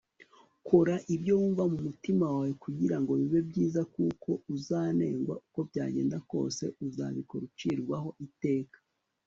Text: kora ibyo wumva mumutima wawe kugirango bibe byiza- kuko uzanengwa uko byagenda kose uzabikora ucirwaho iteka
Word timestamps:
kora 0.67 0.95
ibyo 1.15 1.33
wumva 1.39 1.63
mumutima 1.71 2.25
wawe 2.33 2.51
kugirango 2.63 3.11
bibe 3.21 3.41
byiza- 3.49 3.81
kuko 3.95 4.29
uzanengwa 4.55 5.35
uko 5.45 5.59
byagenda 5.69 6.17
kose 6.31 6.63
uzabikora 6.85 7.43
ucirwaho 7.49 8.09
iteka 8.27 8.77